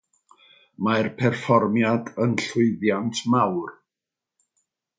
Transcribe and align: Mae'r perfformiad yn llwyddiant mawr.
Mae'r 0.85 1.09
perfformiad 1.19 2.09
yn 2.25 2.33
llwyddiant 2.45 3.21
mawr. 3.35 3.77